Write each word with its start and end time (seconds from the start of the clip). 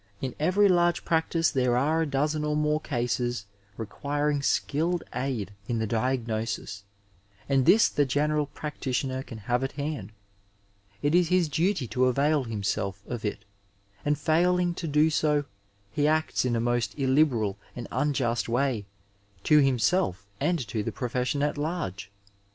In 0.19 0.33
every 0.39 0.67
large 0.67 1.05
practice 1.05 1.51
there 1.51 1.77
are 1.77 2.01
a 2.01 2.07
dozen 2.07 2.43
or 2.43 2.55
more 2.55 2.81
cases 2.81 3.45
requiring 3.77 4.41
skilled 4.41 5.03
aid 5.13 5.51
in 5.67 5.77
the 5.77 5.85
diagnosis, 5.85 6.83
and 7.47 7.67
this 7.67 7.87
the 7.87 8.03
general 8.03 8.47
practitioner 8.47 9.21
can 9.21 9.37
have 9.37 9.63
at 9.63 9.73
hand. 9.73 10.11
It 11.03 11.13
is 11.13 11.27
his 11.27 11.47
duty 11.47 11.85
to 11.89 12.05
avail 12.05 12.45
himself 12.45 13.03
of 13.05 13.23
it, 13.23 13.45
and 14.03 14.17
failing 14.17 14.73
to 14.73 14.87
do 14.87 15.11
so 15.11 15.45
he 15.91 16.07
acts 16.07 16.45
in 16.45 16.55
a 16.55 16.59
most 16.59 16.97
illiberal 16.97 17.59
and 17.75 17.87
unjust 17.91 18.49
way 18.49 18.87
to 19.43 19.59
himself 19.59 20.25
and 20.39 20.57
to 20.69 20.81
the 20.81 20.91
profession 20.91 21.43
at 21.43 21.59
large. 21.59 22.09